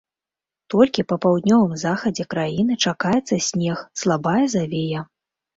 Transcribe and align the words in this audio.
Толькі 0.73 1.05
па 1.11 1.15
паўднёвым 1.25 1.75
захадзе 1.83 2.25
краіны 2.35 2.79
чакаецца 2.87 3.35
снег, 3.49 3.77
слабая 4.05 4.43
завея. 4.57 5.07